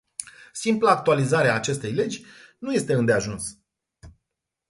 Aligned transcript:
Simpla 0.53 0.91
actualizare 0.91 1.49
a 1.49 1.53
acestei 1.53 1.91
legi 1.91 2.25
nu 2.57 2.73
este 2.73 2.93
îndeajuns. 2.93 3.57